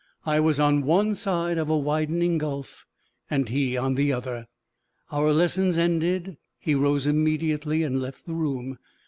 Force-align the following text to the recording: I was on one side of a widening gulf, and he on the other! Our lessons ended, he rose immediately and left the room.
I 0.25 0.39
was 0.39 0.59
on 0.59 0.81
one 0.81 1.13
side 1.13 1.59
of 1.59 1.69
a 1.69 1.77
widening 1.77 2.39
gulf, 2.39 2.87
and 3.29 3.47
he 3.47 3.77
on 3.77 3.93
the 3.93 4.11
other! 4.11 4.47
Our 5.11 5.31
lessons 5.31 5.77
ended, 5.77 6.37
he 6.57 6.73
rose 6.73 7.05
immediately 7.05 7.83
and 7.83 8.01
left 8.01 8.25
the 8.25 8.33
room. 8.33 8.79